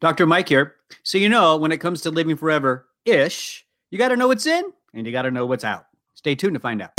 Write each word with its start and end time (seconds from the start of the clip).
Dr. 0.00 0.26
Mike 0.26 0.48
here. 0.48 0.76
So, 1.02 1.18
you 1.18 1.28
know, 1.28 1.56
when 1.56 1.72
it 1.72 1.78
comes 1.78 2.02
to 2.02 2.10
living 2.10 2.36
forever 2.36 2.86
ish, 3.04 3.66
you 3.90 3.98
got 3.98 4.08
to 4.08 4.16
know 4.16 4.28
what's 4.28 4.46
in 4.46 4.64
and 4.94 5.06
you 5.06 5.12
got 5.12 5.22
to 5.22 5.30
know 5.30 5.46
what's 5.46 5.64
out. 5.64 5.86
Stay 6.14 6.34
tuned 6.34 6.54
to 6.54 6.60
find 6.60 6.82
out. 6.82 6.92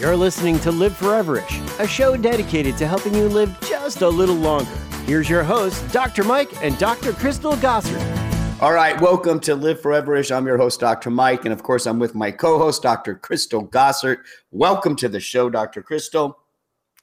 You're 0.00 0.16
listening 0.16 0.58
to 0.60 0.72
Live 0.72 0.94
Foreverish, 0.94 1.78
a 1.78 1.86
show 1.86 2.16
dedicated 2.16 2.76
to 2.78 2.86
helping 2.86 3.14
you 3.14 3.28
live 3.28 3.56
just 3.60 4.02
a 4.02 4.08
little 4.08 4.34
longer. 4.34 4.70
Here's 5.06 5.28
your 5.28 5.44
hosts, 5.44 5.80
Dr. 5.92 6.24
Mike 6.24 6.50
and 6.62 6.76
Dr. 6.78 7.12
Crystal 7.12 7.52
Gossard. 7.54 8.60
All 8.60 8.72
right, 8.72 9.00
welcome 9.00 9.38
to 9.40 9.54
Live 9.54 9.80
Foreverish. 9.80 10.34
I'm 10.34 10.46
your 10.46 10.56
host, 10.56 10.80
Dr. 10.80 11.10
Mike, 11.10 11.44
and 11.44 11.52
of 11.52 11.62
course, 11.62 11.86
I'm 11.86 11.98
with 11.98 12.14
my 12.14 12.30
co-host, 12.30 12.82
Dr. 12.82 13.16
Crystal 13.16 13.66
Gossard. 13.68 14.18
Welcome 14.50 14.96
to 14.96 15.08
the 15.08 15.20
show, 15.20 15.50
Dr. 15.50 15.82
Crystal. 15.82 16.38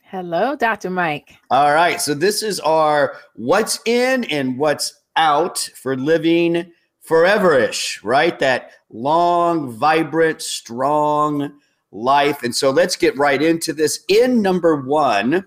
Hello, 0.10 0.56
Dr. 0.56 0.90
Mike. 0.90 1.38
All 1.52 1.72
right, 1.72 2.02
so 2.02 2.16
this 2.16 2.42
is 2.42 2.60
our 2.62 3.16
what's 3.36 3.80
in 3.86 4.24
and 4.24 4.58
what's 4.58 5.00
out 5.16 5.60
for 5.76 5.96
living 5.96 6.72
foreverish, 7.08 8.00
right? 8.04 8.40
That 8.40 8.72
long, 8.90 9.72
vibrant, 9.72 10.42
strong 10.42 11.54
life. 11.92 12.42
And 12.42 12.56
so 12.56 12.72
let's 12.72 12.96
get 12.96 13.16
right 13.20 13.40
into 13.40 13.72
this. 13.72 14.04
In 14.08 14.42
number 14.42 14.78
one, 14.78 15.46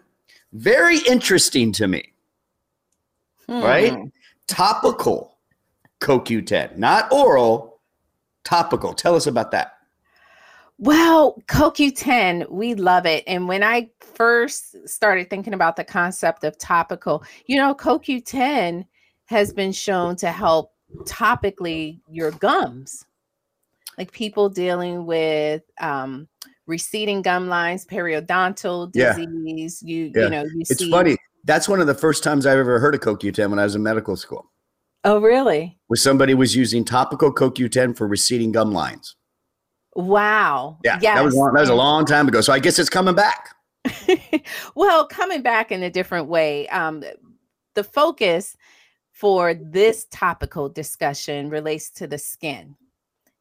very 0.52 0.98
interesting 1.08 1.72
to 1.72 1.88
me, 1.88 2.12
Hmm. 3.48 3.62
right? 3.62 3.98
Topical 4.46 5.38
CoQ10, 6.00 6.76
not 6.78 7.12
oral, 7.12 7.80
topical. 8.44 8.92
Tell 8.94 9.16
us 9.16 9.26
about 9.26 9.50
that. 9.50 9.78
Well, 10.82 11.40
CoQ10, 11.46 12.50
we 12.50 12.74
love 12.74 13.06
it. 13.06 13.22
And 13.28 13.46
when 13.46 13.62
I 13.62 13.90
first 14.00 14.88
started 14.88 15.30
thinking 15.30 15.54
about 15.54 15.76
the 15.76 15.84
concept 15.84 16.42
of 16.42 16.58
topical, 16.58 17.22
you 17.46 17.56
know, 17.56 17.72
CoQ10 17.72 18.84
has 19.26 19.52
been 19.52 19.70
shown 19.70 20.16
to 20.16 20.32
help 20.32 20.72
topically 21.04 22.00
your 22.10 22.32
gums. 22.32 23.04
Like 23.96 24.10
people 24.10 24.48
dealing 24.48 25.06
with 25.06 25.62
um, 25.80 26.26
receding 26.66 27.22
gum 27.22 27.46
lines, 27.46 27.86
periodontal 27.86 28.90
Yeah. 28.92 29.14
disease. 29.14 29.84
You, 29.84 30.10
Yeah. 30.12 30.24
you 30.24 30.30
know, 30.30 30.42
you 30.42 30.62
It's 30.62 30.78
see. 30.78 30.90
funny. 30.90 31.16
That's 31.44 31.68
one 31.68 31.80
of 31.80 31.86
the 31.86 31.94
first 31.94 32.24
times 32.24 32.44
I've 32.44 32.58
ever 32.58 32.80
heard 32.80 32.96
of 32.96 33.02
CoQ10 33.02 33.50
when 33.50 33.60
I 33.60 33.64
was 33.64 33.76
in 33.76 33.84
medical 33.84 34.16
school. 34.16 34.50
Oh, 35.04 35.20
really? 35.20 35.78
Where 35.86 35.96
somebody 35.96 36.34
was 36.34 36.56
using 36.56 36.84
topical 36.84 37.32
CoQ10 37.32 37.96
for 37.96 38.08
receding 38.08 38.50
gum 38.50 38.72
lines. 38.72 39.14
Wow. 39.94 40.78
Yeah, 40.84 40.98
that 40.98 41.24
was 41.24 41.34
long, 41.34 41.52
that 41.54 41.60
was 41.60 41.68
a 41.68 41.74
long 41.74 42.04
time 42.04 42.28
ago. 42.28 42.40
So 42.40 42.52
I 42.52 42.58
guess 42.58 42.78
it's 42.78 42.90
coming 42.90 43.14
back. 43.14 43.54
well, 44.74 45.06
coming 45.06 45.42
back 45.42 45.72
in 45.72 45.82
a 45.82 45.90
different 45.90 46.28
way, 46.28 46.68
um, 46.68 47.02
the 47.74 47.84
focus 47.84 48.56
for 49.10 49.54
this 49.54 50.06
topical 50.10 50.68
discussion 50.68 51.50
relates 51.50 51.90
to 51.90 52.06
the 52.06 52.18
skin. 52.18 52.76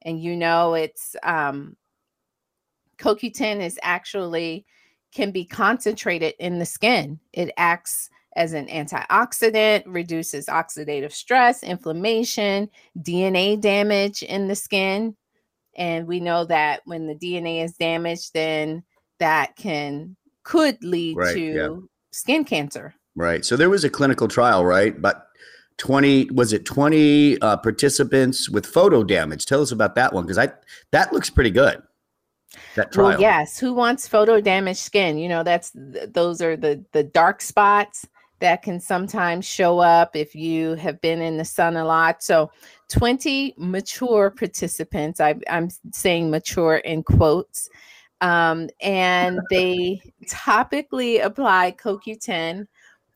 And 0.04 0.22
you 0.22 0.36
know, 0.36 0.74
it's 0.74 1.16
um, 1.24 1.76
CoQ10 2.98 3.62
is 3.62 3.80
actually 3.82 4.66
can 5.14 5.32
be 5.32 5.46
concentrated 5.46 6.34
in 6.40 6.60
the 6.60 6.66
skin. 6.66 7.20
It 7.34 7.52
acts 7.58 8.10
as 8.36 8.54
an 8.54 8.68
antioxidant, 8.68 9.84
reduces 9.86 10.46
oxidative 10.46 11.12
stress, 11.12 11.64
inflammation, 11.64 12.70
DNA 13.00 13.60
damage 13.60 14.24
in 14.24 14.48
the 14.48 14.56
skin. 14.56 15.16
And 15.76 16.08
we 16.08 16.20
know 16.20 16.46
that 16.46 16.82
when 16.86 17.08
the 17.08 17.16
DNA 17.16 17.64
is 17.64 17.74
damaged, 17.74 18.34
then 18.34 18.84
that 19.20 19.56
can 19.56 20.16
could 20.44 20.84
lead 20.84 21.16
Right, 21.18 21.34
to 21.34 21.40
yeah. 21.42 21.76
skin 22.12 22.44
cancer. 22.44 22.96
Right. 23.16 23.46
So 23.46 23.56
there 23.56 23.70
was 23.70 23.84
a 23.84 23.90
clinical 23.90 24.28
trial, 24.28 24.66
right? 24.66 25.00
But 25.00 25.28
20 25.78 26.30
was 26.32 26.54
it 26.54 26.66
20 26.66 27.42
uh, 27.42 27.58
participants 27.58 28.50
with 28.50 28.66
photo 28.66 29.04
damage? 29.04 29.46
Tell 29.46 29.62
us 29.62 29.72
about 29.72 29.96
that 29.96 30.14
one 30.14 30.24
because 30.24 30.38
I 30.38 30.50
that 30.92 31.14
looks 31.14 31.30
pretty 31.30 31.52
good. 31.52 31.82
That 32.76 32.92
trial. 32.92 33.10
Well, 33.10 33.22
yes. 33.22 33.58
Who 33.58 33.74
wants 33.74 34.08
photo 34.08 34.42
damaged 34.42 34.80
skin? 34.80 35.18
You 35.18 35.30
know, 35.30 35.44
that's 35.44 35.72
th- 35.72 36.12
those 36.12 36.42
are 36.42 36.58
the 36.58 36.84
the 36.92 37.04
dark 37.04 37.42
spots 37.42 38.06
that 38.42 38.62
can 38.62 38.80
sometimes 38.80 39.46
show 39.46 39.80
up 39.80 40.16
if 40.16 40.36
you 40.36 40.76
have 40.76 41.00
been 41.02 41.22
in 41.22 41.38
the 41.38 41.46
sun 41.46 41.78
a 41.78 41.86
lot. 41.86 42.22
So, 42.22 42.52
20 42.90 43.56
mature 43.58 44.30
participants. 44.30 45.22
I, 45.22 45.36
I'm 45.50 45.70
saying 45.94 46.30
mature 46.30 46.78
in 46.78 47.04
quotes. 47.04 47.70
Um, 48.20 48.70
and 48.82 49.40
they 49.50 50.02
topically 50.28 51.24
apply 51.24 51.76
CoQ10 51.82 52.68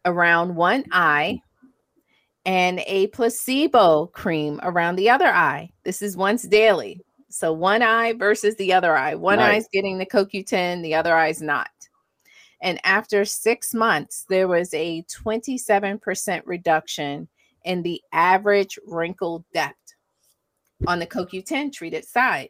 around 0.06 0.56
one 0.56 0.86
eye 0.92 1.40
and 2.46 2.82
a 2.86 3.08
placebo 3.08 4.08
cream 4.08 4.60
around 4.64 4.96
the 4.96 5.10
other 5.10 5.28
eye. 5.28 5.70
This 5.84 6.02
is 6.02 6.16
once 6.16 6.44
daily. 6.44 7.02
So 7.30 7.52
one 7.52 7.82
eye 7.82 8.14
versus 8.14 8.56
the 8.56 8.72
other 8.72 8.96
eye. 8.96 9.16
One 9.16 9.40
Right. 9.40 9.56
eye's 9.56 9.68
getting 9.74 9.98
the 9.98 10.06
CoQ10, 10.06 10.82
the 10.82 10.96
other 10.96 11.16
eye's 11.16 11.42
not. 11.42 11.70
And 12.62 12.80
after 12.84 13.26
six 13.26 13.74
months, 13.74 14.26
there 14.30 14.48
was 14.48 14.74
a 14.74 15.04
27% 15.04 16.42
reduction 16.46 17.28
in 17.64 17.84
the 17.84 18.02
average 18.14 18.78
wrinkle 18.86 19.46
depth 19.54 19.96
on 20.88 21.00
the 21.00 21.08
CoQ10 21.08 21.74
treated 21.74 22.06
side 22.06 22.50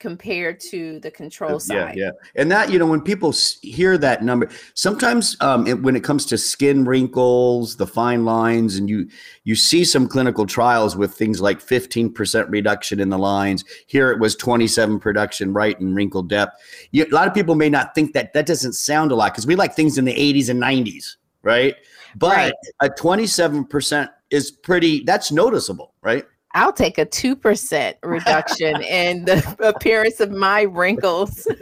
compared 0.00 0.58
to 0.58 0.98
the 1.00 1.10
control 1.10 1.60
side. 1.60 1.96
yeah. 1.96 2.06
yeah. 2.06 2.10
And 2.34 2.50
that, 2.50 2.72
you 2.72 2.78
know, 2.78 2.86
when 2.86 3.02
people 3.02 3.32
hear 3.62 3.96
that 3.98 4.24
number, 4.24 4.48
sometimes 4.74 5.36
um, 5.40 5.66
it, 5.66 5.80
when 5.82 5.94
it 5.94 6.02
comes 6.02 6.24
to 6.26 6.38
skin 6.38 6.84
wrinkles, 6.84 7.76
the 7.76 7.86
fine 7.86 8.24
lines, 8.24 8.76
and 8.76 8.88
you 8.88 9.08
you 9.44 9.54
see 9.54 9.84
some 9.84 10.08
clinical 10.08 10.46
trials 10.46 10.96
with 10.96 11.14
things 11.14 11.40
like 11.40 11.60
15% 11.60 12.50
reduction 12.50 12.98
in 12.98 13.10
the 13.10 13.18
lines. 13.18 13.64
Here 13.86 14.10
it 14.10 14.18
was 14.18 14.34
27 14.34 14.98
production 14.98 15.52
right 15.52 15.78
in 15.78 15.94
wrinkle 15.94 16.22
depth. 16.22 16.60
You, 16.90 17.04
a 17.04 17.14
lot 17.14 17.28
of 17.28 17.34
people 17.34 17.54
may 17.54 17.68
not 17.68 17.94
think 17.94 18.14
that 18.14 18.32
that 18.32 18.46
doesn't 18.46 18.72
sound 18.72 19.12
a 19.12 19.14
lot 19.14 19.32
because 19.32 19.46
we 19.46 19.54
like 19.54 19.74
things 19.74 19.98
in 19.98 20.06
the 20.06 20.14
80s 20.14 20.48
and 20.48 20.60
90s, 20.60 21.16
right? 21.42 21.76
But 22.16 22.36
Right. 22.36 22.52
a 22.80 22.88
27% 22.88 24.08
is 24.30 24.50
pretty, 24.50 25.04
that's 25.04 25.30
noticeable, 25.30 25.94
right? 26.02 26.24
I'll 26.52 26.72
take 26.72 26.98
a 26.98 27.06
2% 27.06 27.94
reduction 28.02 28.82
in 28.82 29.24
the 29.24 29.56
appearance 29.60 30.20
of 30.20 30.30
my 30.30 30.62
wrinkles. 30.62 31.46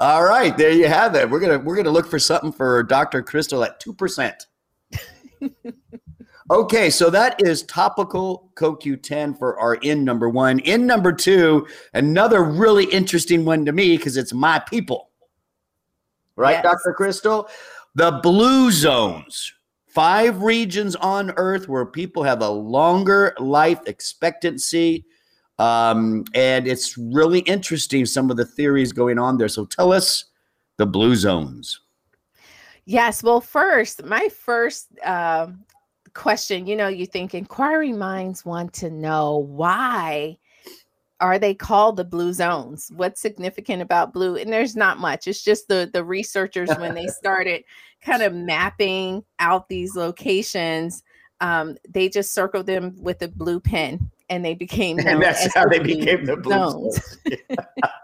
All 0.00 0.24
right, 0.24 0.56
there 0.56 0.70
you 0.70 0.86
have 0.88 1.14
it. 1.14 1.28
We're 1.28 1.40
gonna 1.40 1.58
we're 1.58 1.76
gonna 1.76 1.90
look 1.90 2.06
for 2.06 2.18
something 2.18 2.52
for 2.52 2.82
Dr. 2.82 3.22
Crystal 3.22 3.62
at 3.62 3.78
two 3.80 3.92
percent. 3.92 4.46
okay, 6.50 6.88
so 6.88 7.10
that 7.10 7.42
is 7.42 7.64
topical 7.64 8.50
CoQ10 8.54 9.38
for 9.38 9.58
our 9.58 9.74
in 9.74 10.04
number 10.04 10.30
one. 10.30 10.60
In 10.60 10.86
number 10.86 11.12
two, 11.12 11.66
another 11.92 12.44
really 12.44 12.86
interesting 12.86 13.44
one 13.44 13.66
to 13.66 13.72
me 13.72 13.98
because 13.98 14.16
it's 14.16 14.32
my 14.32 14.58
people. 14.58 15.10
Right, 16.34 16.52
Yes. 16.52 16.62
Dr. 16.62 16.94
Crystal? 16.94 17.48
The 17.94 18.20
blue 18.22 18.70
zones. 18.70 19.52
Five 19.98 20.44
regions 20.44 20.94
on 20.94 21.32
Earth 21.32 21.68
where 21.68 21.84
people 21.84 22.22
have 22.22 22.40
a 22.40 22.48
longer 22.48 23.34
life 23.40 23.80
expectancy. 23.86 25.04
Um, 25.58 26.24
and 26.34 26.68
it's 26.68 26.96
really 26.96 27.40
interesting 27.40 28.06
some 28.06 28.30
of 28.30 28.36
the 28.36 28.44
theories 28.44 28.92
going 28.92 29.18
on 29.18 29.38
there. 29.38 29.48
So 29.48 29.64
tell 29.64 29.92
us 29.92 30.26
the 30.76 30.86
blue 30.86 31.16
zones. 31.16 31.80
Yes. 32.84 33.24
Well, 33.24 33.40
first, 33.40 34.04
my 34.04 34.28
first 34.28 34.86
um 35.04 35.64
question 36.14 36.68
you 36.68 36.76
know, 36.76 36.86
you 36.86 37.04
think 37.04 37.34
inquiry 37.34 37.92
minds 37.92 38.44
want 38.44 38.74
to 38.74 38.90
know 38.90 39.38
why 39.38 40.38
are 41.20 41.38
they 41.38 41.54
called 41.54 41.96
the 41.96 42.04
blue 42.04 42.32
zones? 42.32 42.90
What's 42.94 43.20
significant 43.20 43.82
about 43.82 44.12
blue? 44.12 44.36
And 44.36 44.52
there's 44.52 44.76
not 44.76 44.98
much. 44.98 45.26
It's 45.26 45.42
just 45.42 45.68
the 45.68 45.90
the 45.92 46.04
researchers 46.04 46.70
when 46.78 46.94
they 46.94 47.06
started 47.18 47.64
kind 48.02 48.22
of 48.22 48.32
mapping 48.32 49.24
out 49.38 49.68
these 49.68 49.96
locations, 49.96 51.02
um, 51.40 51.76
they 51.88 52.08
just 52.08 52.32
circled 52.32 52.66
them 52.66 52.94
with 52.98 53.22
a 53.22 53.28
blue 53.28 53.60
pen 53.60 54.10
and 54.28 54.44
they 54.44 54.54
became 54.54 54.98
And 54.98 55.22
that's 55.22 55.52
how 55.54 55.66
they 55.66 55.78
became 55.78 56.24
the 56.24 56.36
blue 56.36 56.52
zones. 56.52 57.18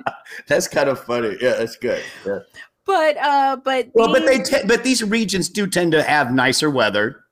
that's 0.48 0.68
kind 0.68 0.88
of 0.88 1.00
funny. 1.00 1.36
Yeah, 1.40 1.54
that's 1.54 1.76
good. 1.76 2.02
Yeah. 2.26 2.40
But 2.86 3.16
uh, 3.16 3.56
but 3.64 3.88
Well, 3.94 4.12
but 4.12 4.26
they 4.26 4.38
te- 4.38 4.66
but 4.66 4.84
these 4.84 5.02
regions 5.02 5.48
do 5.48 5.66
tend 5.66 5.92
to 5.92 6.02
have 6.02 6.32
nicer 6.32 6.70
weather, 6.70 7.23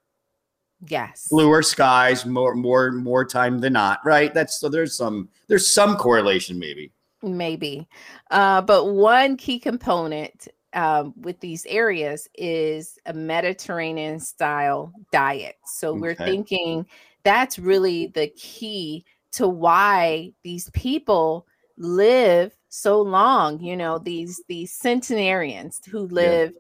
yes, 0.86 1.28
bluer 1.30 1.62
skies, 1.62 2.26
more 2.26 2.54
more 2.54 2.92
more 2.92 3.24
time 3.24 3.58
than 3.58 3.74
not, 3.74 4.00
right? 4.04 4.32
That's 4.34 4.58
so 4.58 4.68
there's 4.68 4.96
some 4.96 5.28
there's 5.48 5.66
some 5.66 5.96
correlation 5.96 6.58
maybe. 6.58 6.92
maybe. 7.22 7.88
Uh, 8.30 8.62
but 8.62 8.86
one 8.86 9.36
key 9.36 9.58
component 9.58 10.48
um, 10.74 11.12
with 11.20 11.38
these 11.40 11.66
areas 11.66 12.28
is 12.34 12.98
a 13.06 13.12
Mediterranean 13.12 14.18
style 14.18 14.92
diet. 15.12 15.56
So 15.66 15.94
we're 15.94 16.14
thinking 16.14 16.86
that's 17.24 17.58
really 17.58 18.08
the 18.08 18.28
key 18.28 19.04
to 19.32 19.48
why 19.48 20.32
these 20.42 20.70
people 20.70 21.46
live 21.76 22.56
so 22.68 23.00
long. 23.00 23.60
You 23.60 23.76
know, 23.76 23.98
these 23.98 24.42
these 24.48 24.72
centenarians 24.72 25.80
who 25.90 26.00
live, 26.06 26.52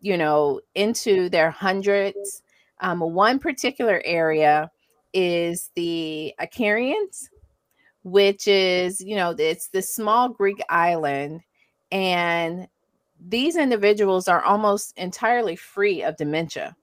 you 0.00 0.16
know, 0.16 0.60
into 0.74 1.28
their 1.28 1.50
hundreds. 1.50 2.42
Um, 2.80 3.00
one 3.00 3.38
particular 3.38 4.00
area 4.04 4.70
is 5.12 5.70
the 5.74 6.34
Icarians, 6.40 7.28
which 8.02 8.46
is, 8.46 9.00
you 9.00 9.16
know, 9.16 9.34
it's 9.38 9.68
the 9.68 9.82
small 9.82 10.28
Greek 10.28 10.60
island. 10.68 11.40
And 11.90 12.68
these 13.20 13.56
individuals 13.56 14.28
are 14.28 14.42
almost 14.42 14.96
entirely 14.98 15.56
free 15.56 16.02
of 16.02 16.16
dementia. 16.16 16.76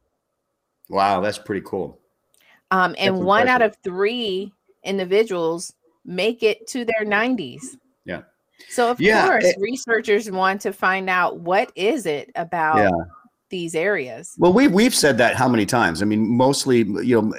Wow, 0.89 1.21
that's 1.21 1.37
pretty 1.37 1.61
cool. 1.65 1.99
Um, 2.71 2.95
and 2.97 3.15
That's 3.15 3.25
one 3.25 3.47
out 3.47 3.61
of 3.61 3.77
three 3.83 4.51
individuals 4.83 5.73
make 6.03 6.43
it 6.43 6.67
to 6.67 6.83
their 6.85 7.05
90s. 7.05 7.77
Yeah. 8.05 8.21
So 8.69 8.91
of 8.91 8.99
Yeah, 8.99 9.25
course, 9.27 9.45
it- 9.45 9.57
researchers 9.59 10.29
want 10.29 10.61
to 10.61 10.73
find 10.73 11.09
out 11.09 11.39
what 11.39 11.71
is 11.75 12.05
it 12.05 12.31
about 12.35 12.77
Yeah. 12.77 13.05
These 13.55 13.73
areas. 13.73 14.35
Well, 14.37 14.51
we've 14.51 14.71
we've 14.73 14.93
said 14.93 15.17
that 15.19 15.35
how 15.37 15.47
many 15.47 15.65
times? 15.65 16.01
I 16.01 16.05
mean, 16.05 16.29
mostly, 16.29 16.79
you 16.79 17.21
know, 17.21 17.33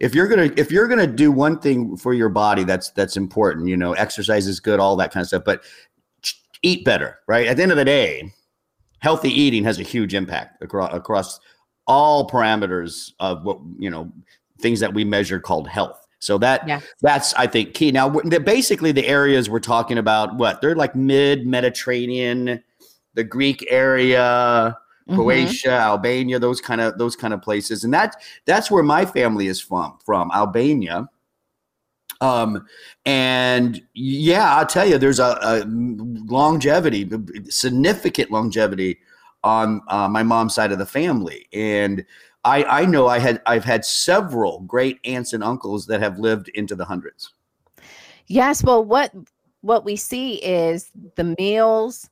if 0.00 0.16
you're 0.16 0.26
gonna 0.26 0.50
if 0.56 0.72
you're 0.72 0.88
gonna 0.88 1.06
do 1.06 1.30
one 1.30 1.60
thing 1.60 1.96
for 1.96 2.12
your 2.12 2.28
body, 2.28 2.64
that's 2.64 2.90
that's 2.90 3.16
important. 3.16 3.68
You 3.68 3.76
know, 3.76 3.92
exercise 3.92 4.48
is 4.48 4.58
good, 4.58 4.80
all 4.80 4.96
that 4.96 5.12
kind 5.12 5.22
of 5.22 5.28
stuff. 5.28 5.44
But 5.44 5.62
eat 6.62 6.84
better, 6.84 7.20
right? 7.28 7.46
At 7.46 7.56
the 7.56 7.62
end 7.62 7.70
of 7.70 7.78
the 7.78 7.84
day, 7.84 8.32
healthy 8.98 9.30
eating 9.30 9.62
has 9.62 9.78
a 9.78 9.84
huge 9.84 10.12
impact 10.12 10.60
across 10.60 10.92
across 10.92 11.38
all 11.86 12.28
parameters 12.28 13.12
of 13.20 13.44
what 13.44 13.58
you 13.78 13.90
know 13.90 14.10
things 14.58 14.80
that 14.80 14.92
we 14.92 15.04
measure 15.04 15.38
called 15.38 15.68
health. 15.68 16.04
So 16.18 16.36
that 16.38 16.66
Yeah. 16.66 16.80
that's 17.00 17.32
I 17.34 17.46
think 17.46 17.74
key. 17.74 17.92
Now, 17.92 18.08
basically, 18.08 18.90
the 18.90 19.06
areas 19.06 19.48
we're 19.48 19.60
talking 19.60 19.98
about, 19.98 20.34
what 20.36 20.60
they're 20.60 20.74
like 20.74 20.96
mid 20.96 21.46
Mediterranean, 21.46 22.60
the 23.14 23.24
Greek 23.24 23.64
area. 23.70 24.76
Mhm. 25.10 25.16
Croatia, 25.16 25.72
Albania, 25.72 26.38
those 26.38 26.60
kind 26.60 26.80
of 26.80 26.96
those 26.96 27.16
kind 27.16 27.34
of 27.34 27.42
places, 27.42 27.82
and 27.84 27.92
that 27.92 28.16
that's 28.44 28.70
where 28.70 28.82
my 28.82 29.04
family 29.04 29.48
is 29.48 29.60
from, 29.60 29.98
from 30.04 30.30
Albania. 30.32 31.08
Um, 32.20 32.66
and 33.06 33.82
yeah, 33.94 34.54
I'll 34.56 34.66
tell 34.66 34.86
you, 34.86 34.98
there's 34.98 35.18
a, 35.18 35.38
a 35.42 35.64
longevity, 35.66 37.10
significant 37.48 38.30
longevity 38.30 38.98
on 39.42 39.80
uh, 39.88 40.06
my 40.08 40.22
mom's 40.22 40.54
side 40.54 40.70
of 40.70 40.78
the 40.78 40.86
family, 40.86 41.48
and 41.52 42.04
I 42.44 42.62
I 42.64 42.84
know 42.84 43.08
I 43.08 43.18
had 43.18 43.42
I've 43.46 43.64
had 43.64 43.84
several 43.84 44.60
great 44.60 45.00
aunts 45.04 45.32
and 45.32 45.42
uncles 45.42 45.86
that 45.86 46.00
have 46.00 46.18
lived 46.18 46.50
into 46.50 46.76
the 46.76 46.84
hundreds. 46.84 47.32
Yes, 48.26 48.62
well, 48.62 48.84
what 48.84 49.12
what 49.62 49.84
we 49.84 49.96
see 49.96 50.34
is 50.36 50.92
the 51.16 51.34
meals 51.36 52.10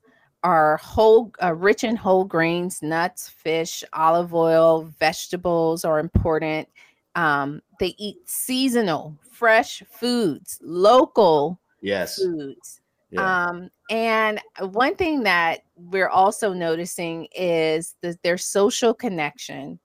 are 0.48 0.78
whole, 0.78 1.30
uh, 1.42 1.54
rich 1.54 1.84
in 1.84 1.94
whole 1.94 2.24
grains, 2.24 2.80
nuts, 2.80 3.28
fish, 3.28 3.84
olive 3.92 4.32
oil, 4.32 4.90
vegetables 4.98 5.84
are 5.84 5.98
important. 5.98 6.66
Um, 7.14 7.60
they 7.80 7.94
eat 7.98 8.16
seasonal, 8.24 9.14
fresh 9.30 9.82
foods, 9.90 10.58
local 10.62 11.60
Yes, 11.82 12.16
foods. 12.16 12.80
yeah, 13.10 13.46
Um, 13.48 13.70
and 13.90 14.40
one 14.60 14.96
thing 14.96 15.22
that 15.24 15.60
we're 15.76 16.08
also 16.08 16.54
noticing 16.54 17.28
is 17.36 17.96
that 18.00 18.22
their 18.22 18.38
social 18.38 18.94
connection 18.94 19.78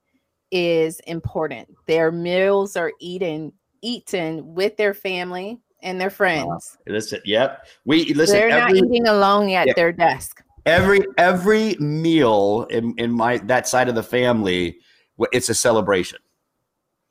is 0.49 0.99
important. 1.01 1.67
Their 1.87 2.11
meals 2.11 2.77
are 2.77 2.93
eaten 2.99 3.51
eaten 3.81 4.55
with 4.55 4.77
their 4.77 4.93
family 4.93 5.59
and 5.81 5.99
their 5.99 6.09
friends. 6.09 6.77
listen, 6.87 7.19
yep. 7.25 7.65
We 7.83 8.13
listen. 8.13 8.37
They're 8.37 8.47
not 8.49 8.69
every- 8.69 8.79
eating 8.79 9.07
alone 9.07 9.49
at 9.49 9.67
Yeah. 9.67 9.73
their 9.75 9.91
desk. 9.91 10.41
Every 10.65 11.05
every 11.17 11.75
meal 11.75 12.67
in, 12.69 12.93
in 12.97 13.11
my 13.11 13.37
that 13.39 13.67
side 13.67 13.89
of 13.89 13.95
the 13.95 14.03
family 14.03 14.77
it's 15.31 15.49
a 15.49 15.55
celebration. 15.55 16.19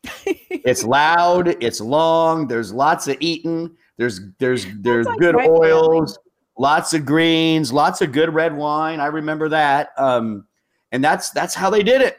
It's 0.64 0.84
loud 0.84 1.49
it's 1.60 1.81
long 1.81 2.46
there's 2.46 2.72
lots 2.72 3.08
of 3.08 3.16
eating 3.19 3.75
there's 3.96 4.20
there's 4.38 4.66
there's 4.81 5.06
like 5.06 5.19
good 5.19 5.34
oils 5.34 6.16
lots 6.56 6.94
of 6.94 7.04
greens 7.04 7.72
lots 7.72 8.00
of 8.00 8.12
good 8.12 8.32
red 8.32 8.56
wine 8.56 9.00
i 9.00 9.06
remember 9.06 9.49
that 9.49 9.88
um 9.96 10.46
and 10.93 11.02
that's 11.02 11.31
that's 11.31 11.54
how 11.54 11.70
they 11.70 11.82
did 11.82 12.02
it. 12.02 12.19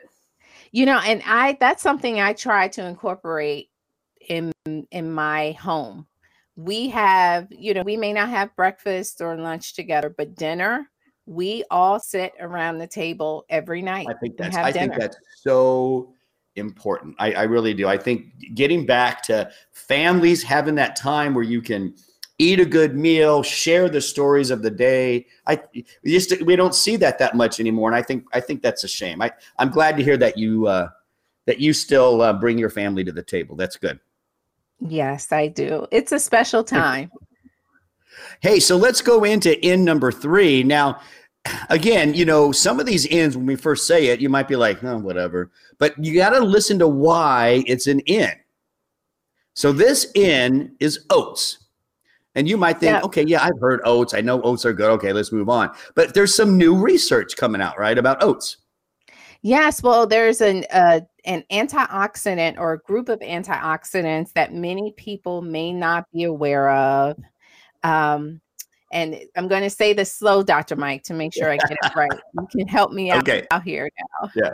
You 0.71 0.87
know, 0.87 0.97
and 0.97 1.21
I 1.25 1.55
that's 1.59 1.83
something 1.83 2.19
I 2.19 2.33
try 2.33 2.67
to 2.69 2.85
incorporate 2.85 3.69
in 4.27 4.51
in 4.65 5.11
my 5.11 5.51
home. 5.53 6.07
We 6.55 6.89
have, 6.89 7.47
you 7.51 7.73
know, 7.73 7.83
we 7.83 7.97
may 7.97 8.13
not 8.13 8.29
have 8.29 8.55
breakfast 8.55 9.21
or 9.21 9.37
lunch 9.37 9.73
together, 9.75 10.13
but 10.15 10.35
dinner, 10.35 10.89
we 11.25 11.63
all 11.71 11.99
sit 11.99 12.33
around 12.39 12.77
the 12.77 12.87
table 12.87 13.45
every 13.49 13.81
night. 13.81 14.07
i 14.09 14.13
think 14.13 14.37
that's 14.37 14.55
i 14.57 14.71
think 14.71 14.93
that's 14.95 15.17
so 15.37 16.13
important. 16.55 17.15
I, 17.19 17.33
I 17.33 17.43
really 17.43 17.73
do. 17.73 17.87
I 17.87 17.97
think 17.97 18.27
getting 18.53 18.85
back 18.85 19.23
to 19.23 19.51
families 19.71 20.43
having 20.43 20.75
that 20.75 20.95
time 20.95 21.33
where 21.33 21.43
you 21.43 21.61
can 21.61 21.95
eat 22.39 22.59
a 22.59 22.65
good 22.65 22.95
meal 22.95 23.43
share 23.43 23.89
the 23.89 24.01
stories 24.01 24.51
of 24.51 24.61
the 24.61 24.71
day. 24.71 25.25
I 25.47 25.61
we 26.03 26.11
just 26.11 26.41
we 26.43 26.55
don't 26.55 26.75
see 26.75 26.95
that 26.97 27.19
that 27.19 27.35
much 27.35 27.59
anymore 27.59 27.89
and 27.89 27.95
i 27.95 28.01
think 28.01 28.25
i 28.33 28.39
think 28.39 28.61
that's 28.61 28.83
a 28.83 28.87
shame. 28.87 29.21
I 29.21 29.31
i'm 29.59 29.69
glad 29.69 29.97
to 29.97 30.03
hear 30.03 30.17
that 30.17 30.37
you 30.37 30.67
uh 30.67 30.89
that 31.45 31.59
you 31.59 31.73
still 31.73 32.21
uh, 32.21 32.33
bring 32.33 32.57
your 32.57 32.69
family 32.69 33.03
to 33.03 33.11
the 33.11 33.21
table. 33.21 33.55
That's 33.57 33.75
good. 33.75 33.99
Yes, 34.79 35.31
I 35.31 35.47
do. 35.47 35.87
It's 35.91 36.13
a 36.13 36.19
special 36.19 36.63
time. 36.63 37.11
Hey, 38.41 38.59
so 38.59 38.77
let's 38.77 39.01
go 39.01 39.23
into 39.23 39.59
in 39.65 39.83
number 39.83 40.11
three. 40.11 40.63
Now, 40.63 40.99
again, 41.69 42.13
you 42.13 42.25
know, 42.25 42.51
some 42.51 42.79
of 42.79 42.85
these 42.85 43.05
ins, 43.05 43.35
when 43.35 43.45
we 43.45 43.55
first 43.55 43.87
say 43.87 44.07
it, 44.07 44.21
you 44.21 44.29
might 44.29 44.47
be 44.47 44.55
like, 44.55 44.83
oh, 44.83 44.97
whatever. 44.97 45.51
But 45.77 45.93
you 46.03 46.13
got 46.15 46.31
to 46.31 46.39
listen 46.39 46.79
to 46.79 46.87
why 46.87 47.63
it's 47.67 47.87
an 47.87 47.99
in. 48.01 48.31
So 49.53 49.71
this 49.71 50.11
in 50.15 50.75
is 50.79 51.05
oats. 51.09 51.59
And 52.35 52.49
you 52.49 52.57
might 52.57 52.79
think, 52.79 52.93
Yeah. 52.93 53.01
okay, 53.03 53.23
yeah, 53.23 53.43
I've 53.43 53.59
heard 53.59 53.81
oats. 53.85 54.13
I 54.15 54.21
know 54.21 54.41
oats 54.41 54.65
are 54.65 54.73
good. 54.73 54.89
Okay, 54.91 55.13
let's 55.13 55.31
move 55.31 55.49
on. 55.49 55.69
But 55.93 56.15
there's 56.15 56.35
some 56.35 56.57
new 56.57 56.75
research 56.75 57.35
coming 57.37 57.61
out, 57.61 57.77
right, 57.77 57.97
about 57.97 58.23
oats. 58.23 58.57
Yes, 59.43 59.83
well, 59.83 60.07
there's 60.07 60.39
an 60.41 60.63
uh, 60.71 61.01
an 61.25 61.43
antioxidant 61.51 62.57
or 62.57 62.73
a 62.73 62.79
group 62.79 63.09
of 63.09 63.19
antioxidants 63.19 64.31
that 64.33 64.53
many 64.53 64.93
people 64.95 65.41
may 65.41 65.73
not 65.73 66.05
be 66.13 66.23
aware 66.23 66.69
of. 66.71 67.17
Um, 67.83 68.41
and 68.91 69.19
I'm 69.35 69.47
going 69.47 69.63
to 69.63 69.69
say 69.69 69.93
this 69.93 70.13
slow, 70.13 70.43
Dr. 70.43 70.75
Mike, 70.75 71.03
to 71.03 71.13
make 71.13 71.33
sure 71.33 71.49
I 71.49 71.57
get 71.57 71.71
it 71.83 71.95
right. 71.95 72.11
You 72.39 72.47
can 72.59 72.67
help 72.67 72.91
me 72.91 73.09
out, 73.11 73.19
Okay. 73.27 73.47
out 73.51 73.63
here 73.63 73.89
now. 74.21 74.29
Yeah. 74.35 74.51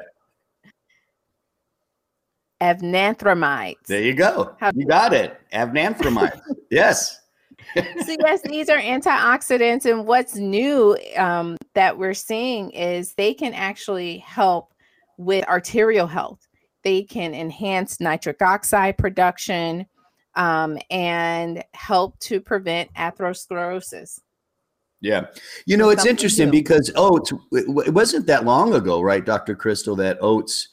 Avenanthramides. 2.61 3.85
There 3.87 4.01
you 4.01 4.13
go. 4.13 4.55
How- 4.59 4.71
You 4.75 4.85
got 4.85 5.13
it. 5.13 5.39
Avenanthramides. 5.53 6.39
yes. 6.71 7.21
so 7.75 8.15
yes, 8.21 8.41
these 8.43 8.69
are 8.69 8.79
antioxidants, 8.79 9.86
and 9.86 10.07
what's 10.07 10.36
new 10.36 10.98
um, 11.17 11.57
that 11.75 11.98
we're 11.98 12.13
seeing 12.13 12.71
is 12.71 13.13
they 13.13 13.33
can 13.33 13.53
actually 13.53 14.17
help 14.19 14.74
with 15.17 15.45
arterial 15.48 16.07
health. 16.07 16.48
They 16.83 17.03
can 17.03 17.33
enhance 17.36 18.00
nitric 18.00 18.41
oxide 18.41 18.98
production 18.98 19.86
um, 20.36 20.77
and 20.89 21.63
help 21.74 22.17
to 22.19 22.39
prevent 22.39 22.93
atherosclerosis. 22.93 24.19
Yeah. 25.01 25.27
You 25.65 25.77
know, 25.77 25.89
it's 25.89 26.05
interesting 26.05 26.51
because 26.51 26.91
oats, 26.95 27.31
it 27.51 27.65
it 27.88 27.93
wasn't 27.93 28.27
that 28.27 28.45
long 28.45 28.74
ago, 28.74 29.01
right, 29.01 29.25
Dr. 29.25 29.55
Crystal, 29.55 29.95
that 29.95 30.17
oats, 30.21 30.67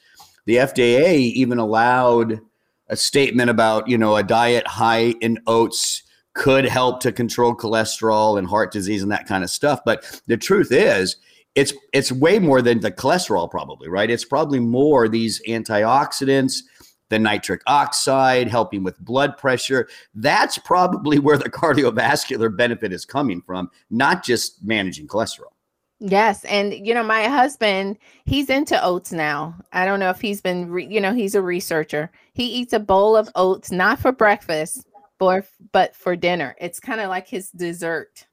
the 0.45 0.57
FDA 0.57 1.17
even 1.17 1.59
allowed 1.59 2.41
a 2.89 2.95
statement 2.95 3.49
about, 3.49 3.87
you 3.87 3.97
know, 3.97 4.15
a 4.15 4.23
diet 4.23 4.67
high 4.67 5.13
in 5.21 5.39
oats 5.47 6.03
could 6.33 6.65
help 6.65 6.99
to 7.01 7.11
control 7.11 7.55
cholesterol 7.55 8.37
and 8.37 8.47
heart 8.47 8.71
disease 8.71 9.01
and 9.01 9.11
that 9.11 9.27
kind 9.27 9.43
of 9.43 9.49
stuff. 9.49 9.81
But 9.85 10.21
the 10.27 10.37
truth 10.37 10.71
is, 10.71 11.17
it's 11.55 11.73
it's 11.91 12.11
way 12.11 12.37
more 12.37 12.61
than 12.61 12.81
the 12.81 12.91
cholesterol, 12.91 13.49
probably, 13.49 13.89
right? 13.89 14.11
It's 14.11 14.23
probably 14.23 14.59
more 14.59 15.09
these 15.09 15.41
antioxidants, 15.47 16.61
the 17.09 17.19
nitric 17.19 17.61
oxide, 17.67 18.47
helping 18.47 18.83
with 18.83 18.99
blood 18.99 19.37
pressure. 19.37 19.87
That's 20.13 20.57
probably 20.57 21.19
where 21.19 21.37
the 21.37 21.49
cardiovascular 21.49 22.55
benefit 22.55 22.91
is 22.91 23.05
coming 23.05 23.41
from, 23.41 23.69
not 23.89 24.23
just 24.23 24.63
managing 24.63 25.07
cholesterol. 25.07 25.51
Yes, 25.99 26.45
and 26.45 26.73
you 26.73 26.93
know 26.93 27.01
my 27.01 27.23
husband, 27.23 27.97
he's 28.25 28.51
into 28.51 28.79
oats 28.83 29.11
now. 29.11 29.55
I 29.73 29.85
don't 29.85 29.99
know 29.99 30.11
if 30.11 30.21
he's 30.21 30.41
been, 30.41 30.69
re- 30.69 30.85
you 30.85 31.01
know, 31.01 31.13
he's 31.13 31.33
a 31.33 31.41
researcher. 31.41 32.11
He 32.33 32.45
eats 32.45 32.73
a 32.73 32.79
bowl 32.79 33.17
of 33.17 33.29
oats 33.33 33.71
not 33.71 33.99
for 33.99 34.11
breakfast, 34.11 34.85
but 35.17 35.45
but 35.71 35.95
for 35.95 36.15
dinner. 36.15 36.55
It's 36.61 36.79
kind 36.79 37.01
of 37.01 37.09
like 37.09 37.27
his 37.27 37.49
dessert 37.49 38.27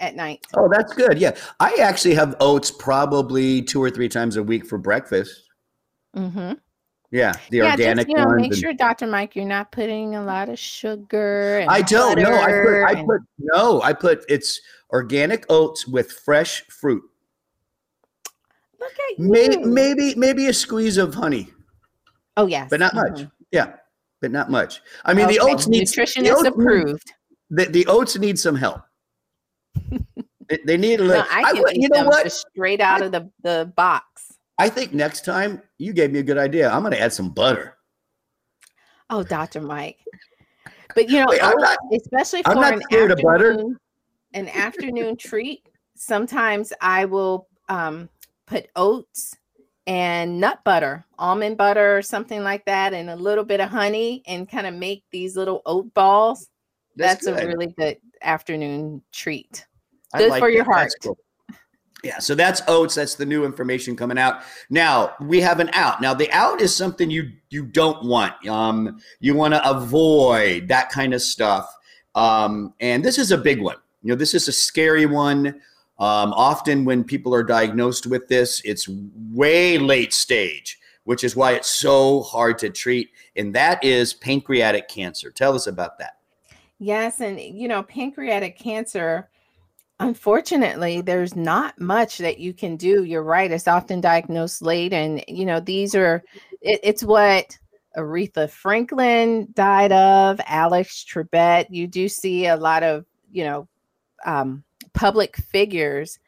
at 0.00 0.16
night. 0.16 0.46
Oh, 0.56 0.68
that's 0.70 0.92
good. 0.94 1.18
Yeah. 1.18 1.36
I 1.60 1.76
actually 1.80 2.14
have 2.14 2.34
oats 2.40 2.70
probably 2.70 3.62
two 3.62 3.82
or 3.82 3.90
three 3.90 4.08
times 4.08 4.36
a 4.36 4.42
week 4.42 4.66
for 4.66 4.78
breakfast. 4.78 5.42
Mm-hmm. 6.16 6.54
Yeah. 7.12 7.32
The 7.50 7.58
yeah, 7.58 7.70
organic 7.72 8.06
just 8.06 8.08
you 8.08 8.14
know, 8.24 8.30
make 8.36 8.52
and- 8.52 8.56
sure, 8.60 8.72
Doctor 8.72 9.06
Mike, 9.06 9.34
you're 9.34 9.44
not 9.44 9.72
putting 9.72 10.14
a 10.14 10.22
lot 10.22 10.48
of 10.48 10.58
sugar. 10.58 11.64
I 11.68 11.82
don't 11.82 12.18
know. 12.18 12.32
I 12.32 12.46
put, 12.46 12.84
I 12.84 12.92
and- 12.98 13.06
put, 13.08 13.20
no, 13.38 13.82
I 13.82 13.92
put, 13.92 14.24
it's 14.28 14.60
organic 14.90 15.44
oats 15.48 15.86
with 15.88 16.12
fresh 16.12 16.62
fruit. 16.68 17.02
Look 18.78 18.92
at 19.12 19.18
Maybe, 19.18 19.54
you. 19.56 19.66
maybe, 19.66 20.14
maybe 20.14 20.46
a 20.46 20.52
squeeze 20.52 20.96
of 20.96 21.14
honey. 21.14 21.48
Oh 22.36 22.46
yes, 22.46 22.68
but 22.70 22.80
not 22.80 22.94
much. 22.94 23.12
Mhm. 23.20 23.30
Yeah, 23.50 23.72
but 24.22 24.30
not 24.30 24.50
much. 24.50 24.80
I 25.04 25.12
mean, 25.12 25.26
the 25.28 25.40
Okay, 25.40 25.52
oats 25.52 25.66
need 25.68 25.82
nutritionist 25.86 26.22
the 26.22 26.30
oats 26.30 26.42
need- 26.44 26.48
approved. 26.52 27.12
the, 27.50 27.64
the 27.66 27.86
oats 27.86 28.16
need 28.18 28.38
some 28.38 28.54
help. 28.56 28.80
they, 30.48 30.58
they 30.64 30.76
need 30.78 31.00
a 31.00 31.02
No, 31.02 31.08
little. 31.08 31.24
I 31.30 31.40
I 31.42 31.52
can 31.52 31.62
would- 31.62 31.76
eat 31.76 31.82
you 31.82 31.88
know 31.90 31.96
them 31.98 32.06
what? 32.06 32.32
straight 32.32 32.80
out 32.80 33.02
of 33.02 33.12
the, 33.12 33.28
the 33.42 33.70
box. 33.76 34.32
I 34.58 34.68
think 34.70 34.94
next 34.94 35.24
time 35.24 35.60
you 35.80 35.94
gave 35.94 36.12
me 36.12 36.18
a 36.18 36.22
good 36.22 36.38
idea. 36.38 36.70
I'm 36.70 36.82
going 36.82 36.92
to 36.92 37.00
add 37.00 37.12
some 37.12 37.30
butter. 37.30 37.78
Oh, 39.08 39.22
Dr. 39.22 39.62
Mike. 39.62 39.98
But 40.94 41.08
you 41.08 41.20
know, 41.20 41.26
Wait, 41.28 41.40
not- 41.40 41.78
especially 41.94 42.42
for 42.42 42.50
I'm 42.50 42.60
not 42.60 42.74
an 42.74 42.82
scared 42.82 43.10
of 43.10 43.18
butter. 43.22 43.52
afternoon, 43.52 43.76
an 44.34 44.48
afternoon 44.48 45.16
treat, 45.16 45.66
sometimes 45.96 46.72
I 46.80 47.06
will 47.06 47.48
um, 47.68 48.08
put 48.46 48.68
oats 48.76 49.34
and 49.86 50.38
nut 50.38 50.60
butter, 50.64 51.06
almond 51.18 51.56
butter, 51.56 51.96
or 51.96 52.02
something 52.02 52.42
like 52.42 52.64
that, 52.66 52.92
and 52.92 53.08
a 53.08 53.16
little 53.16 53.44
bit 53.44 53.60
of 53.60 53.70
honey, 53.70 54.22
and 54.26 54.48
kind 54.48 54.66
of 54.66 54.74
make 54.74 55.04
these 55.10 55.36
little 55.36 55.62
oat 55.64 55.92
balls. 55.94 56.48
That's, 56.96 57.26
a 57.26 57.34
really 57.34 57.68
good 57.68 57.96
afternoon 58.20 59.00
treat. 59.12 59.66
Good 60.16 60.38
for 60.38 60.50
your 60.50 60.64
That's 60.64 60.76
heart. 60.76 60.92
cool. 61.02 61.18
Yeah, 62.02 62.18
so 62.18 62.34
that's 62.34 62.62
oats. 62.66 62.94
That's 62.94 63.14
the 63.14 63.26
new 63.26 63.44
information 63.44 63.94
coming 63.94 64.18
out. 64.18 64.42
Now 64.70 65.14
we 65.20 65.40
have 65.40 65.60
an 65.60 65.70
out. 65.74 66.00
Now 66.00 66.14
the 66.14 66.30
out 66.32 66.60
is 66.60 66.74
something 66.74 67.10
you 67.10 67.30
you 67.50 67.66
don't 67.66 68.04
want. 68.04 68.46
Um, 68.48 69.00
you 69.20 69.34
want 69.34 69.54
to 69.54 69.68
avoid 69.68 70.68
that 70.68 70.90
kind 70.90 71.12
of 71.12 71.20
stuff. 71.20 71.74
Um, 72.14 72.74
and 72.80 73.04
this 73.04 73.18
is 73.18 73.32
a 73.32 73.38
big 73.38 73.60
one. 73.60 73.76
You 74.02 74.10
know, 74.10 74.16
this 74.16 74.34
is 74.34 74.48
a 74.48 74.52
scary 74.52 75.06
one. 75.06 75.60
Um, 75.98 76.32
often 76.32 76.86
when 76.86 77.04
people 77.04 77.34
are 77.34 77.42
diagnosed 77.42 78.06
with 78.06 78.28
this, 78.28 78.62
it's 78.64 78.88
way 78.88 79.76
late 79.76 80.14
stage, 80.14 80.78
which 81.04 81.22
is 81.22 81.36
why 81.36 81.52
it's 81.52 81.68
so 81.68 82.22
hard 82.22 82.56
to 82.58 82.70
treat. 82.70 83.10
And 83.36 83.54
that 83.54 83.84
is 83.84 84.14
pancreatic 84.14 84.88
cancer. 84.88 85.30
Tell 85.30 85.54
us 85.54 85.66
about 85.66 85.98
that. 85.98 86.16
Yes, 86.78 87.20
and 87.20 87.38
you 87.38 87.68
know, 87.68 87.82
pancreatic 87.82 88.58
cancer, 88.58 89.28
unfortunately, 90.00 91.00
there's 91.00 91.36
not 91.36 91.80
much 91.80 92.18
that 92.18 92.38
you 92.38 92.52
can 92.52 92.76
do. 92.76 93.04
You're 93.04 93.22
right, 93.22 93.50
it's 93.50 93.68
often 93.68 94.00
diagnosed 94.00 94.62
late, 94.62 94.92
and 94.92 95.22
you 95.28 95.44
know, 95.44 95.60
these 95.60 95.94
are 95.94 96.24
it, 96.60 96.80
it's 96.82 97.04
what 97.04 97.56
Aretha 97.96 98.50
Franklin 98.50 99.48
died 99.54 99.92
of, 99.92 100.40
Alex 100.46 101.04
Trebek. 101.04 101.66
You 101.70 101.86
do 101.86 102.08
see 102.08 102.46
a 102.46 102.56
lot 102.56 102.82
of, 102.82 103.04
you 103.30 103.44
know, 103.44 103.68
um, 104.24 104.64
public 104.94 105.36
figures 105.36 106.18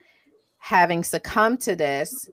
having 0.58 1.02
succumbed 1.02 1.60
to 1.62 1.74
this. 1.74 2.28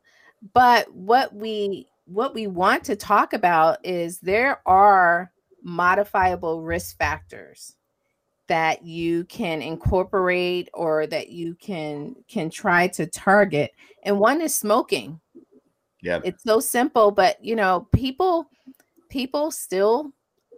But 0.53 0.93
what 0.93 1.33
we 1.33 1.87
what 2.05 2.33
we 2.33 2.47
want 2.47 2.83
to 2.85 2.95
talk 2.95 3.33
about 3.33 3.85
is 3.85 4.19
there 4.19 4.61
are 4.65 5.31
modifiable 5.63 6.61
risk 6.61 6.97
factors 6.97 7.75
that 8.49 8.83
you 8.83 9.23
can 9.25 9.61
incorporate 9.61 10.69
or 10.73 11.07
that 11.07 11.29
you 11.29 11.55
can 11.55 12.15
can 12.27 12.49
try 12.49 12.87
to 12.87 13.05
target 13.07 13.71
and 14.03 14.19
one 14.19 14.41
is 14.41 14.53
smoking 14.53 15.19
Yeah. 16.01 16.19
it's 16.25 16.43
so 16.43 16.59
simple 16.59 17.11
but 17.11 17.43
you 17.43 17.55
know 17.55 17.87
people 17.93 18.49
people 19.09 19.51
still 19.51 20.11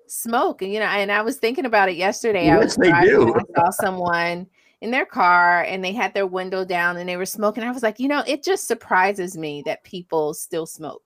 smoke 0.08 0.62
and 0.62 0.74
you 0.74 0.80
know 0.80 0.86
and 0.86 1.12
i 1.12 1.22
was 1.22 1.38
thinking 1.38 1.66
about 1.66 1.88
it 1.90 1.96
yesterday 1.96 2.50
i 2.50 2.58
was 2.58 2.76
driving 2.76 3.34
i 3.34 3.42
saw 3.62 3.70
someone 3.70 4.48
in 4.82 4.90
their 4.90 5.06
car 5.06 5.64
and 5.64 5.84
they 5.84 5.92
had 5.94 6.14
their 6.14 6.28
window 6.28 6.66
down 6.66 6.98
and 6.98 7.08
they 7.08 7.18
were 7.18 7.26
smoking 7.26 7.64
i 7.64 7.72
was 7.72 7.84
like 7.84 8.00
you 8.00 8.08
know 8.08 8.24
it 8.26 8.44
just 8.44 8.68
surprises 8.68 9.38
me 9.38 9.62
that 9.66 9.84
people 9.84 10.34
still 10.34 10.66
smoke 10.66 11.04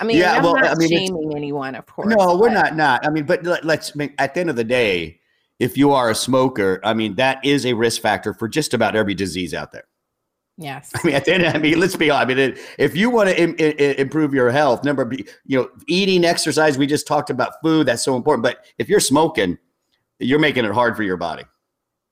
i 0.00 0.04
mean 0.04 0.18
Yeah, 0.18 0.34
i'm 0.36 0.42
well, 0.42 0.54
not 0.56 0.66
I 0.66 0.74
mean, 0.74 0.88
shaming 0.88 1.32
anyone 1.36 1.74
of 1.74 1.86
course 1.86 2.14
No, 2.14 2.36
we're 2.36 2.48
but- 2.48 2.54
not. 2.54 2.76
Not. 2.76 3.06
I 3.06 3.10
mean, 3.10 3.24
but 3.24 3.42
let, 3.44 3.64
let's 3.64 3.94
make 3.96 4.14
at 4.18 4.34
the 4.34 4.40
end 4.40 4.50
of 4.50 4.56
the 4.56 4.64
day, 4.64 5.19
if 5.60 5.76
you 5.78 5.92
are 5.92 6.10
a 6.10 6.14
smoker, 6.14 6.80
I 6.82 6.94
mean, 6.94 7.14
that 7.16 7.44
is 7.44 7.64
a 7.66 7.72
risk 7.74 8.02
factor 8.02 8.34
for 8.34 8.48
just 8.48 8.74
about 8.74 8.96
every 8.96 9.14
disease 9.14 9.54
out 9.54 9.70
there. 9.70 9.84
yes 10.58 10.90
I 10.96 11.06
mean, 11.06 11.14
at 11.14 11.24
the 11.26 11.34
end, 11.34 11.46
I 11.46 11.58
mean, 11.58 11.78
let's 11.78 11.94
be 11.96 12.10
honest. 12.10 12.24
I 12.24 12.34
mean, 12.34 12.38
it, 12.38 12.58
if 12.78 12.96
you 12.96 13.08
want 13.10 13.28
to 13.28 13.40
Im- 13.40 13.56
i- 13.60 13.76
i- 13.78 13.94
improve 13.98 14.34
your 14.34 14.50
health, 14.50 14.82
number, 14.84 15.04
be- 15.04 15.26
you 15.46 15.58
know, 15.58 15.68
eating, 15.86 16.24
exercise. 16.24 16.76
We 16.76 16.86
just 16.86 17.06
talked 17.06 17.30
about 17.30 17.52
food. 17.62 17.86
That's 17.86 18.02
so 18.02 18.16
important. 18.16 18.42
But 18.42 18.64
if 18.78 18.88
you're 18.88 19.00
smoking, 19.00 19.58
you're 20.18 20.38
making 20.40 20.64
it 20.64 20.72
hard 20.72 20.96
for 20.96 21.02
your 21.04 21.16
body, 21.16 21.44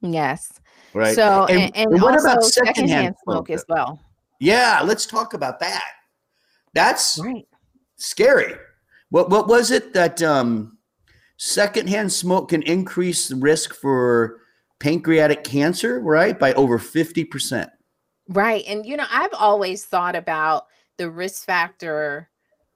yes 0.03 0.53
right? 0.95 1.15
So 1.15 1.45
And- 1.47 1.75
and, 1.77 1.93
and, 1.93 2.03
what 2.03 2.19
about 2.19 2.43
secondhand, 2.45 2.77
secondhand 2.77 3.15
smoke 3.25 3.47
smoke? 3.49 3.51
as 3.51 3.65
well. 3.69 4.01
yeah, 4.41 4.81
let's 4.85 5.05
talk 5.07 5.35
about 5.35 5.59
that. 5.61 5.85
That's 6.75 7.19
Right. 7.19 7.47
scary. 7.97 8.55
What 9.11 9.29
what 9.31 9.49
was 9.49 9.71
it 9.71 9.93
that 9.95 10.23
um, 10.23 10.78
secondhand 11.39 12.13
smoke 12.13 12.51
can 12.51 12.63
increase 12.63 13.29
the 13.29 13.37
risk 13.37 13.75
for 13.75 14.41
pancreatic 14.79 15.43
cancer, 15.43 16.01
right, 16.01 16.39
by 16.39 16.53
over 16.53 16.79
fifty 16.79 17.25
percent? 17.25 17.71
Right. 18.29 18.65
And 18.69 18.85
you 18.85 18.97
know, 18.97 19.07
I've 19.11 19.33
always 19.33 19.87
thought 19.87 20.15
about 20.15 20.67
the 20.99 21.11
risk 21.11 21.47
factor 21.47 22.29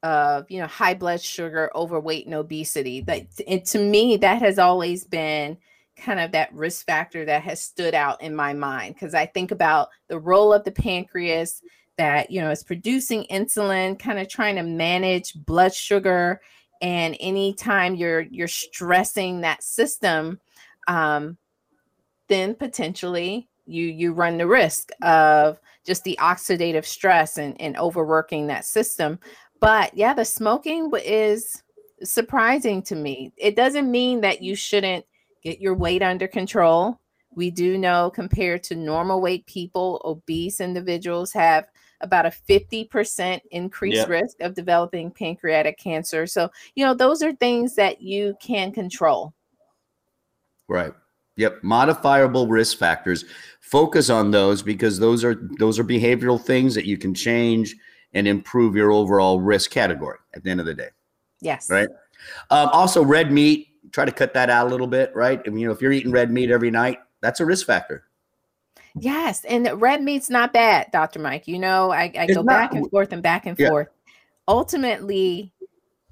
of, 0.03 0.51
you 0.51 0.59
know, 0.59 0.67
high 0.67 0.95
blood 0.95 1.21
sugar, 1.21 1.71
overweight, 1.75 2.27
and 2.27 2.35
obesity. 2.35 3.03
That 3.03 3.27
and 3.47 3.65
to 3.67 3.79
me, 3.79 4.17
that 4.17 4.41
has 4.41 4.59
always 4.59 5.05
been 5.05 5.59
kind 5.97 6.19
of 6.19 6.33
that 6.33 6.53
risk 6.55 6.87
factor 6.87 7.25
that 7.27 7.43
has 7.43 7.63
stood 7.63 7.95
out 7.95 8.23
in 8.23 8.35
my 8.35 8.55
mind 8.55 8.95
because 8.95 9.15
I 9.15 9.27
think 9.27 9.51
about 9.51 9.91
the 10.09 10.19
role 10.19 10.53
of 10.53 10.65
the 10.65 10.73
pancreas 10.73 11.63
that, 11.99 12.31
you 12.31 12.41
know, 12.41 12.51
is 12.51 12.65
producing 12.65 13.25
insulin, 13.31 13.99
kind 13.99 14.19
of 14.19 14.29
trying 14.29 14.57
to 14.57 14.63
manage 14.63 15.35
blood 15.35 15.75
sugar. 15.75 16.41
And 16.83 17.17
anytime 17.21 17.95
you're 17.95 18.23
you're 18.23 18.49
stressing 18.49 19.41
that 19.41 19.63
system, 19.63 20.41
um, 20.89 21.39
then 22.29 22.55
potentially 22.55 23.49
you 23.67 23.87
you 23.87 24.13
run 24.13 24.37
the 24.37 24.47
risk 24.47 24.91
of 25.03 25.61
just 25.87 26.05
the 26.05 26.19
oxidative 26.21 26.85
stress 26.85 27.39
and, 27.39 27.59
and 27.61 27.79
overworking 27.79 28.49
that 28.49 28.65
system. 28.65 29.19
But 29.61 29.97
yeah 29.97 30.13
the 30.13 30.25
smoking 30.25 30.91
is 31.05 31.63
surprising 32.03 32.83
to 32.83 32.97
me. 32.97 33.33
It 33.37 33.55
doesn't 33.55 33.91
mean 33.91 34.21
that 34.23 34.43
you 34.43 34.57
shouldn't 34.57 35.05
get 35.43 35.61
your 35.61 35.75
weight 35.75 36.03
under 36.03 36.27
control. 36.27 36.99
We 37.35 37.51
do 37.51 37.79
know 37.79 38.11
compared 38.11 38.63
to 38.65 38.75
normal 38.75 39.21
weight 39.21 39.47
people 39.47 40.03
obese 40.05 40.61
individuals 40.61 41.33
have 41.33 41.67
about 42.03 42.27
a 42.27 42.33
50% 42.49 43.41
increased 43.51 43.97
Yep. 43.97 44.09
risk 44.09 44.41
of 44.41 44.55
developing 44.55 45.11
pancreatic 45.11 45.79
cancer 45.79 46.27
so 46.27 46.51
you 46.75 46.85
know 46.85 46.95
those 46.95 47.23
are 47.23 47.33
things 47.33 47.75
that 47.77 48.03
you 48.03 48.37
can 48.41 48.73
control 48.73 49.33
Right. 50.69 50.93
Yep. 51.37 51.63
Modifiable 51.63 52.47
risk 52.47 52.79
factors. 52.79 53.25
Focus 53.61 54.11
on 54.11 54.31
those 54.31 54.63
because 54.63 54.99
those 54.99 55.25
are 55.25 55.35
those 55.59 55.79
are 55.79 55.85
behavioral 55.85 56.41
things 56.41 56.75
that 56.75 56.87
you 56.87 56.97
can 56.97 57.15
change 57.15 57.75
and 58.15 58.29
improve 58.29 58.77
your 58.77 58.93
overall 58.93 59.41
risk 59.41 59.71
category 59.71 60.19
at 60.35 60.45
the 60.45 60.51
end 60.51 60.61
of 60.61 60.67
the 60.67 60.75
day. 60.75 60.89
yes 61.41 61.69
Right. 61.71 61.89
Um, 62.51 62.69
also, 62.73 63.03
red 63.05 63.33
meat. 63.33 63.69
Try 63.91 64.05
to 64.05 64.13
cut 64.13 64.33
that 64.35 64.49
out 64.49 64.67
a 64.67 64.71
little 64.71 64.87
bit. 64.87 65.15
Right. 65.15 65.41
I 65.45 65.51
mean, 65.51 65.59
you 65.59 65.67
know, 65.67 65.73
if 65.73 65.83
you're 65.83 65.93
eating 65.93 66.13
red 66.13 66.31
meat 66.31 66.51
every 66.51 66.71
night, 66.71 66.99
that's 67.21 67.41
a 67.41 67.45
risk 67.47 67.67
factor. 67.67 68.05
Yes, 68.99 69.45
and 69.45 69.81
red 69.81 70.03
meat's 70.03 70.31
not 70.31 70.53
bad, 70.53 70.91
Dr. 70.93 71.19
Mike. 71.19 71.49
You 71.49 71.59
know, 71.59 71.91
I, 71.91 72.13
I 72.19 72.27
go 72.27 72.43
not. 72.43 72.47
back 72.47 72.75
and 72.75 72.91
forth 72.91 73.13
and 73.13 73.23
back 73.23 73.47
and 73.47 73.59
Yeah. 73.59 73.69
forth. 73.69 73.89
Ultimately, 74.47 75.53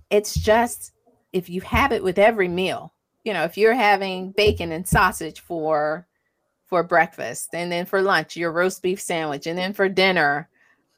it's 0.09 0.35
just 0.35 0.93
if 1.33 1.49
you 1.49 1.61
have 1.61 1.93
it 1.93 2.03
with 2.03 2.19
every 2.19 2.49
meal, 2.49 2.95
you 3.25 3.33
know, 3.33 3.45
if 3.45 3.59
you're 3.59 3.75
having 3.75 4.33
bacon 4.33 4.73
and 4.73 4.87
sausage 4.87 5.41
for 5.41 6.07
for 6.67 6.83
breakfast, 6.83 7.51
and 7.53 7.71
then 7.71 7.85
for 7.85 8.01
lunch 8.01 8.37
your 8.37 8.53
roast 8.53 8.83
beef 8.83 9.01
sandwich, 9.01 9.47
and 9.47 9.59
then 9.59 9.73
for 9.73 9.89
dinner 9.89 10.49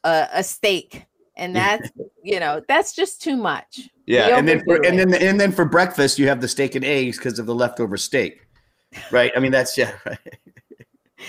uh, 0.04 0.26
a 0.32 0.42
steak, 0.44 1.06
and 1.36 1.56
that's 1.56 1.90
you 2.22 2.38
know 2.38 2.62
that's 2.68 2.94
just 2.94 3.22
too 3.22 3.36
much. 3.36 3.88
Yeah, 4.06 4.36
and 4.36 4.46
then 4.46 4.62
for, 4.64 4.84
and 4.84 4.98
then 4.98 5.14
and 5.14 5.40
then 5.40 5.52
for 5.52 5.64
breakfast 5.64 6.18
you 6.18 6.28
have 6.28 6.40
the 6.40 6.48
steak 6.48 6.74
and 6.74 6.84
eggs 6.84 7.16
because 7.16 7.38
of 7.38 7.46
the 7.46 7.54
leftover 7.54 7.96
steak, 7.96 8.46
right? 9.10 9.32
I 9.34 9.40
mean 9.40 9.52
that's 9.52 9.76
yeah, 9.76 9.92
right. 10.06 10.18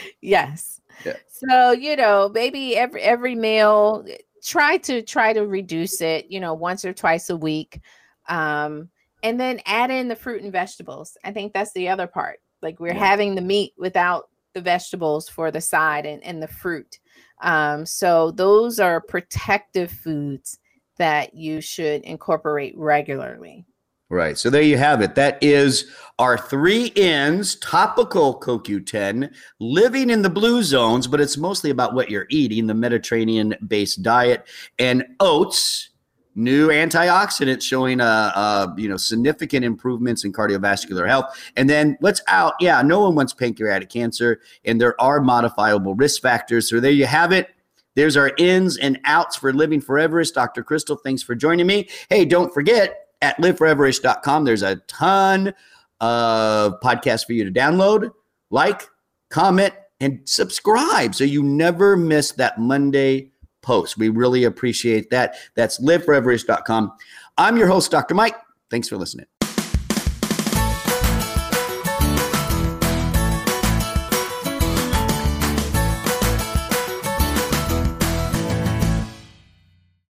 yes. 0.22 0.82
Yeah. 1.06 1.14
so 1.28 1.72
you 1.72 1.96
know 1.96 2.30
maybe 2.34 2.78
every 2.78 3.02
every 3.02 3.36
meal 3.36 4.06
eh, 4.08 4.18
try 4.44 4.78
to 4.78 5.02
try 5.02 5.34
to 5.34 5.48
reduce 5.48 6.02
it 6.02 6.28
you 6.30 6.40
know 6.40 6.54
once 6.54 6.86
or 6.86 6.94
twice 6.94 7.30
a 7.32 7.36
week 7.36 7.82
um 8.30 8.90
and 9.24 9.40
then 9.40 9.60
add 9.66 9.90
in 9.90 10.08
the 10.10 10.16
fruit 10.18 10.44
and 10.44 10.52
vegetables. 10.52 11.18
I 11.24 11.32
think 11.32 11.54
that's 11.54 11.72
the 11.74 11.88
other 11.90 12.08
part. 12.08 12.40
Like 12.62 12.80
we're 12.80 12.94
Yeah. 12.94 13.00
having 13.06 13.36
the 13.36 13.42
meat 13.42 13.74
without 13.78 14.30
the 14.54 14.60
vegetables 14.62 15.30
for 15.30 15.50
the 15.50 15.62
side 15.62 16.06
and, 16.06 16.24
and 16.24 16.42
the 16.44 16.48
fruit. 16.48 17.00
Um 17.42 17.86
so 17.86 18.32
those 18.32 18.80
are 18.80 19.02
protective 19.02 19.92
foods 19.92 20.60
that 20.98 21.34
you 21.34 21.60
should 21.60 22.04
incorporate 22.04 22.78
regularly 22.78 23.66
Right. 24.14 24.38
So 24.38 24.52
there 24.52 24.62
you 24.62 24.78
have 24.78 25.02
it. 25.02 25.16
That 25.16 25.42
is 25.42 25.92
our 26.20 26.38
three 26.38 26.88
ins 26.90 27.56
topical 27.56 28.40
CoQ10, 28.40 29.34
living 29.60 30.12
in 30.12 30.22
the 30.22 30.30
blue 30.30 30.62
zones, 30.62 31.08
but 31.08 31.20
it's 31.20 31.36
mostly 31.36 31.72
about 31.72 31.96
what 31.96 32.12
you're 32.12 32.28
eating, 32.30 32.68
the 32.68 32.76
Mediterranean 32.76 33.56
based 33.68 34.04
diet, 34.04 34.46
and 34.78 35.04
oats 35.20 35.90
new 36.36 36.70
antioxidants 36.70 37.62
showing 37.62 38.02
uh, 38.02 38.32
uh 38.34 38.68
you 38.76 38.90
know 38.90 38.98
significant 38.98 39.66
improvements 39.66 40.24
in 40.24 40.32
cardiovascular 40.32 41.08
health. 41.08 41.36
And 41.56 41.68
then 41.68 41.98
let's 42.00 42.22
out 42.28 42.54
yeah 42.60 42.84
no 42.84 43.00
one 43.00 43.16
wants 43.16 43.34
pancreatic 43.34 43.90
cancer 43.90 44.42
and 44.64 44.80
there 44.80 45.00
are 45.02 45.22
modifiable 45.22 45.96
risk 45.96 46.22
factors. 46.22 46.70
So 46.70 46.80
there 46.80 46.92
you 46.92 47.08
have 47.08 47.32
it. 47.32 47.50
There's 47.96 48.16
our 48.16 48.32
ins 48.38 48.78
and 48.78 49.00
outs 49.06 49.36
for 49.36 49.52
living 49.54 49.82
forever. 49.82 50.20
Is 50.20 50.32
dr 50.32 50.64
crystal. 50.64 50.98
Thanks 50.98 51.24
for 51.24 51.34
joining 51.34 51.66
me. 51.66 51.90
Hey 52.10 52.26
don't 52.26 52.54
forget 52.54 53.03
at 53.24 53.38
liveforeverish.com 53.38 54.44
there's 54.44 54.62
a 54.62 54.76
ton 54.88 55.54
of 56.02 56.80
podcasts 56.82 57.26
for 57.26 57.34
you 57.34 57.44
to 57.44 57.52
download 57.52 58.12
like 58.52 58.88
comment 59.30 59.74
and 60.00 60.20
subscribe 60.26 61.16
so 61.16 61.24
you 61.24 61.42
never 61.42 61.98
miss 61.98 62.34
that 62.34 62.60
monday 62.60 63.32
post. 63.64 63.98
We 63.98 64.10
really 64.10 64.44
appreciate 64.44 65.10
that. 65.10 65.38
That's 65.56 65.80
liveforeverish.com. 65.80 66.92
I'm 67.40 67.58
your 67.58 67.68
host, 67.68 67.90
Dr. 67.90 68.14
Mike. 68.14 68.36
Thanks 68.70 68.88
for 68.88 68.98
listening. 68.98 69.26